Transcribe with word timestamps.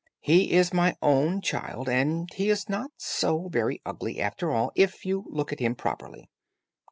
He 0.19 0.53
is 0.53 0.73
my 0.73 0.95
own 1.03 1.41
child, 1.41 1.87
and 1.87 2.27
he 2.33 2.49
is 2.49 2.67
not 2.67 2.89
so 2.97 3.49
very 3.49 3.83
ugly 3.85 4.19
after 4.19 4.49
all 4.49 4.71
if 4.75 5.05
you 5.05 5.25
look 5.27 5.53
at 5.53 5.59
him 5.59 5.75
properly. 5.75 6.27